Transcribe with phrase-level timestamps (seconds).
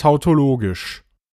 [0.00, 1.04] tautologisch.